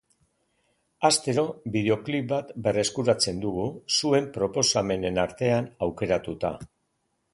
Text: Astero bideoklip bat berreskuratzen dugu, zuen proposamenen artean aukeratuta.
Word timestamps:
Astero 1.09 1.43
bideoklip 1.75 2.25
bat 2.31 2.49
berreskuratzen 2.67 3.43
dugu, 3.43 3.67
zuen 3.99 4.31
proposamenen 4.39 5.21
artean 5.27 5.69
aukeratuta. 5.89 6.57